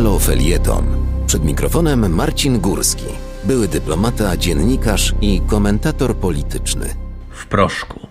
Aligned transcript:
Halo 0.00 0.18
Felieton. 0.18 0.84
Przed 1.26 1.44
mikrofonem 1.44 2.14
Marcin 2.14 2.60
Górski, 2.60 3.04
były 3.44 3.68
dyplomata, 3.68 4.36
dziennikarz 4.36 5.14
i 5.20 5.40
komentator 5.46 6.16
polityczny. 6.16 6.94
W 7.30 7.46
proszku. 7.46 8.08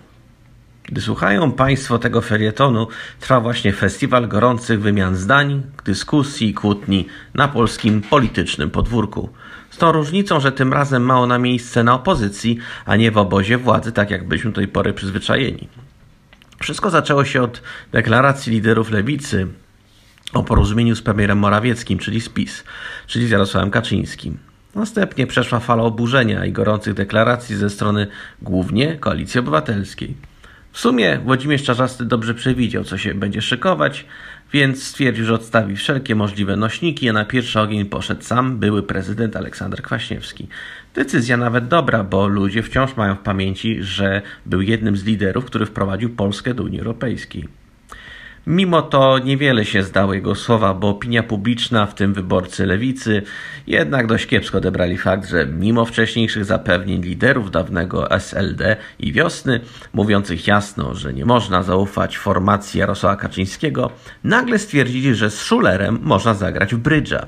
Gdy 0.84 1.00
słuchają 1.00 1.52
Państwo 1.52 1.98
tego 1.98 2.20
felietonu, 2.20 2.86
trwa 3.20 3.40
właśnie 3.40 3.72
festiwal 3.72 4.28
gorących 4.28 4.80
wymian 4.80 5.16
zdań, 5.16 5.62
dyskusji 5.84 6.48
i 6.48 6.54
kłótni 6.54 7.06
na 7.34 7.48
polskim 7.48 8.02
politycznym 8.02 8.70
podwórku. 8.70 9.28
Z 9.70 9.76
tą 9.76 9.92
różnicą, 9.92 10.40
że 10.40 10.52
tym 10.52 10.72
razem 10.72 11.02
ma 11.02 11.20
ona 11.20 11.38
miejsce 11.38 11.84
na 11.84 11.94
opozycji, 11.94 12.58
a 12.84 12.96
nie 12.96 13.10
w 13.10 13.18
obozie 13.18 13.58
władzy, 13.58 13.92
tak 13.92 14.10
jak 14.10 14.28
byliśmy 14.28 14.50
do 14.50 14.60
tej 14.60 14.68
pory 14.68 14.92
przyzwyczajeni. 14.92 15.68
Wszystko 16.60 16.90
zaczęło 16.90 17.24
się 17.24 17.42
od 17.42 17.62
deklaracji 17.92 18.52
liderów 18.52 18.90
lewicy 18.90 19.48
o 20.32 20.42
porozumieniu 20.42 20.96
z 20.96 21.02
premierem 21.02 21.38
Morawieckim, 21.38 21.98
czyli 21.98 22.20
z 22.20 22.28
PiS, 22.28 22.64
czyli 23.06 23.26
z 23.26 23.30
Jarosławem 23.30 23.70
Kaczyńskim. 23.70 24.38
Następnie 24.74 25.26
przeszła 25.26 25.60
fala 25.60 25.82
oburzenia 25.82 26.44
i 26.44 26.52
gorących 26.52 26.94
deklaracji 26.94 27.56
ze 27.56 27.70
strony 27.70 28.06
głównie 28.42 28.96
Koalicji 28.96 29.40
Obywatelskiej. 29.40 30.14
W 30.72 30.80
sumie 30.80 31.18
Włodzimierz 31.18 31.62
Czarzasty 31.62 32.04
dobrze 32.04 32.34
przewidział, 32.34 32.84
co 32.84 32.98
się 32.98 33.14
będzie 33.14 33.42
szykować, 33.42 34.06
więc 34.52 34.82
stwierdził, 34.82 35.24
że 35.24 35.34
odstawi 35.34 35.76
wszelkie 35.76 36.14
możliwe 36.14 36.56
nośniki, 36.56 37.08
a 37.08 37.12
na 37.12 37.24
pierwszy 37.24 37.60
ogień 37.60 37.84
poszedł 37.84 38.22
sam 38.22 38.58
były 38.58 38.82
prezydent 38.82 39.36
Aleksander 39.36 39.82
Kwaśniewski. 39.82 40.48
Decyzja 40.94 41.36
nawet 41.36 41.68
dobra, 41.68 42.04
bo 42.04 42.28
ludzie 42.28 42.62
wciąż 42.62 42.96
mają 42.96 43.14
w 43.14 43.18
pamięci, 43.18 43.82
że 43.82 44.22
był 44.46 44.62
jednym 44.62 44.96
z 44.96 45.04
liderów, 45.04 45.44
który 45.44 45.66
wprowadził 45.66 46.10
Polskę 46.10 46.54
do 46.54 46.62
Unii 46.62 46.78
Europejskiej. 46.78 47.48
Mimo 48.50 48.82
to 48.82 49.18
niewiele 49.18 49.64
się 49.64 49.82
zdało 49.82 50.14
jego 50.14 50.34
słowa, 50.34 50.74
bo 50.74 50.88
opinia 50.88 51.22
publiczna, 51.22 51.86
w 51.86 51.94
tym 51.94 52.14
wyborcy 52.14 52.66
lewicy, 52.66 53.22
jednak 53.66 54.06
dość 54.06 54.26
kiepsko 54.26 54.58
odebrali 54.58 54.98
fakt, 54.98 55.28
że 55.28 55.46
mimo 55.46 55.84
wcześniejszych 55.84 56.44
zapewnień 56.44 57.02
liderów 57.02 57.50
dawnego 57.50 58.10
SLD 58.10 58.76
i 58.98 59.12
wiosny, 59.12 59.60
mówiących 59.92 60.46
jasno, 60.46 60.94
że 60.94 61.12
nie 61.12 61.24
można 61.24 61.62
zaufać 61.62 62.18
formacji 62.18 62.80
Jarosława 62.80 63.16
Kaczyńskiego, 63.16 63.90
nagle 64.24 64.58
stwierdzili, 64.58 65.14
że 65.14 65.30
z 65.30 65.40
Schulerem 65.40 65.98
można 66.02 66.34
zagrać 66.34 66.74
w 66.74 66.78
brydża. 66.78 67.26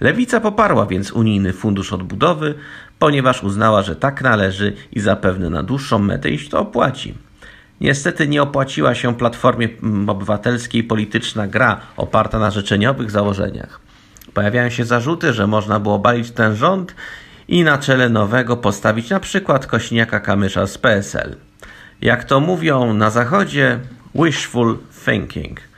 Lewica 0.00 0.40
poparła 0.40 0.86
więc 0.86 1.12
unijny 1.12 1.52
fundusz 1.52 1.92
odbudowy, 1.92 2.54
ponieważ 2.98 3.42
uznała, 3.42 3.82
że 3.82 3.96
tak 3.96 4.22
należy 4.22 4.72
i 4.92 5.00
zapewne 5.00 5.50
na 5.50 5.62
dłuższą 5.62 5.98
metę 5.98 6.30
iść 6.30 6.48
to 6.48 6.60
opłaci. 6.60 7.14
Niestety 7.80 8.28
nie 8.28 8.42
opłaciła 8.42 8.94
się 8.94 9.14
Platformie 9.14 9.68
Obywatelskiej 10.06 10.84
polityczna 10.84 11.46
gra 11.46 11.80
oparta 11.96 12.38
na 12.38 12.50
życzeniowych 12.50 13.10
założeniach. 13.10 13.80
Pojawiają 14.34 14.70
się 14.70 14.84
zarzuty, 14.84 15.32
że 15.32 15.46
można 15.46 15.80
było 15.80 15.98
balić 15.98 16.30
ten 16.30 16.56
rząd 16.56 16.94
i 17.48 17.64
na 17.64 17.78
czele 17.78 18.08
nowego 18.08 18.56
postawić 18.56 19.10
na 19.10 19.20
przykład 19.20 19.66
Kośniaka 19.66 20.20
Kamysza 20.20 20.66
z 20.66 20.78
PSL. 20.78 21.36
Jak 22.00 22.24
to 22.24 22.40
mówią 22.40 22.94
na 22.94 23.10
zachodzie, 23.10 23.80
wishful 24.14 24.78
thinking– 25.04 25.60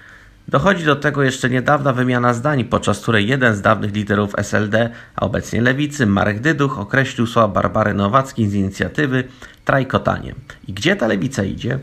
Dochodzi 0.49 0.85
do 0.85 0.97
tego 0.97 1.23
jeszcze 1.23 1.51
niedawna 1.51 1.93
wymiana 1.93 2.35
zdań, 2.35 2.65
podczas 2.65 3.01
której 3.01 3.29
jeden 3.29 3.55
z 3.55 3.61
dawnych 3.61 3.95
liderów 3.95 4.35
SLD, 4.37 4.91
a 5.17 5.21
obecnie 5.21 5.63
lewicy, 5.63 6.07
Marek 6.07 6.41
Dyduch, 6.41 6.79
określił 6.79 7.27
słowa 7.27 7.49
Barbary 7.49 7.95
Nowackiej 7.95 8.49
z 8.49 8.55
inicjatywy 8.55 9.25
trajkotanie. 9.65 10.35
I 10.69 10.73
gdzie 10.73 10.97
ta 10.97 11.07
lewica 11.07 11.45
idzie? 11.45 11.79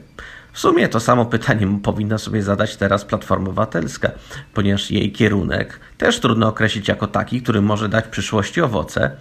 W 0.54 0.60
sumie 0.60 0.88
to 0.88 1.00
samo 1.00 1.26
pytanie 1.26 1.80
powinna 1.84 2.18
sobie 2.18 2.44
zadać 2.44 2.78
teraz 2.78 3.06
Platforma 3.06 3.46
Obywatelska, 3.46 4.12
ponieważ 4.54 4.92
jej 4.92 5.12
kierunek 5.12 5.80
też 5.98 6.20
trudno 6.20 6.48
określić 6.48 6.88
jako 6.88 7.08
taki, 7.08 7.42
który 7.42 7.62
może 7.62 7.90
dać 7.90 8.08
przyszłości 8.08 8.62
owoce, 8.62 9.12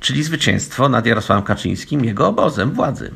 czyli 0.00 0.22
zwycięstwo 0.22 0.88
nad 0.88 1.06
Jarosławem 1.06 1.44
Kaczyńskim, 1.44 2.04
jego 2.04 2.28
obozem 2.28 2.70
władzy. 2.70 3.10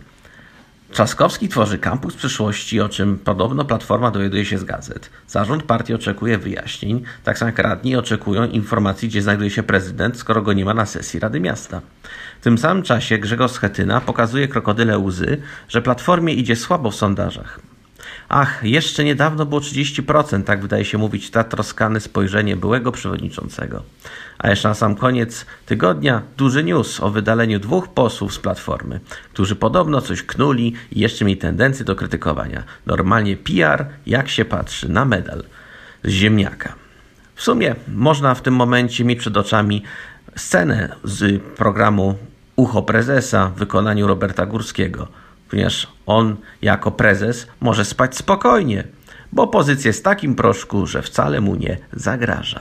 Trzaskowski 0.95 1.49
tworzy 1.49 1.79
kampus 1.79 2.15
przyszłości, 2.15 2.81
o 2.81 2.89
czym 2.89 3.19
podobno 3.19 3.65
Platforma 3.65 4.11
dowiaduje 4.11 4.45
się 4.45 4.59
z 4.59 4.65
gazet. 4.65 5.11
Zarząd 5.29 5.63
partii 5.63 5.95
oczekuje 5.95 6.39
wyjaśnień, 6.39 7.03
tak 7.25 7.39
samo 7.39 7.49
jak 7.49 7.59
radni 7.59 7.97
oczekują 7.97 8.45
informacji, 8.45 9.09
gdzie 9.09 9.23
znajduje 9.23 9.51
się 9.51 9.63
prezydent, 9.63 10.17
skoro 10.17 10.43
go 10.43 10.53
nie 10.53 10.65
ma 10.65 10.75
na 10.75 10.87
sesji 10.87 11.21
Rady 11.21 11.41
Miasta. 11.41 11.81
W 12.41 12.45
tym 12.45 12.59
samym 12.59 12.83
czasie 12.83 13.19
Grzegorz 13.19 13.53
Schetyna 13.53 14.01
pokazuje 14.01 14.49
krokodyle 14.49 14.99
łzy, 14.99 15.43
że 15.69 15.83
Platformie 15.83 16.35
idzie 16.35 16.57
słabo 16.57 16.91
w 16.91 16.95
sondażach. 16.95 17.61
Ach, 18.29 18.65
jeszcze 18.65 19.05
niedawno 19.05 19.47
było 19.47 19.61
30%, 19.61 20.45
tak 20.45 20.63
wydaje 20.63 20.85
się 20.85 20.99
mówić 20.99 21.31
ta 21.31 21.45
troskane 21.45 22.01
spojrzenie 22.01 22.57
byłego 22.57 22.93
przewodniczącego. 22.93 23.83
A 24.39 24.51
jeszcze 24.51 24.69
na 24.69 24.75
sam 24.75 24.97
koniec 24.97 25.47
tygodnia 25.67 26.23
duży 26.37 26.65
news 26.65 27.01
o 27.01 27.11
wydaleniu 27.11 27.61
dwóch 27.61 27.89
posłów 27.89 28.35
z 28.35 28.39
Platformy, 28.39 29.01
którzy 29.33 29.57
podobno 29.57 30.01
coś 30.01 30.23
knuli 30.23 30.75
i 30.93 31.01
jeszcze 31.01 31.25
mieli 31.25 31.37
tendencję 31.37 31.85
do 31.85 31.97
krytykowania. 31.97 32.63
Normalnie 32.87 33.37
PR, 33.37 33.87
jak 34.07 34.29
się 34.29 34.45
patrzy 34.45 34.89
na 34.89 35.05
medal 35.05 35.45
z 36.05 36.11
ziemniaka. 36.11 36.75
W 37.35 37.43
sumie 37.43 37.75
można 37.95 38.35
w 38.35 38.43
tym 38.43 38.55
momencie 38.55 39.05
mieć 39.05 39.19
przed 39.19 39.37
oczami 39.37 39.83
scenę 40.37 40.97
z 41.05 41.43
programu 41.43 42.19
Ucho 42.57 42.83
Prezesa 42.83 43.49
w 43.49 43.59
wykonaniu 43.59 44.07
Roberta 44.07 44.47
Górskiego– 44.47 45.09
ponieważ 45.51 45.87
on 46.07 46.37
jako 46.63 46.91
prezes 46.91 47.47
może 47.61 47.85
spać 47.85 48.17
spokojnie, 48.17 48.85
bo 49.33 49.47
pozycja 49.47 49.89
jest 49.89 50.01
w 50.01 50.03
takim 50.03 50.35
proszku, 50.35 50.87
że 50.87 51.03
wcale 51.03 51.41
mu 51.41 51.55
nie 51.55 51.79
zagraża. 51.93 52.61